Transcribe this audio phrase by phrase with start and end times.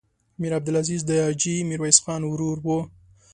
[0.39, 2.67] میر عبدالعزیز د حاجي میرویس خان ورور و.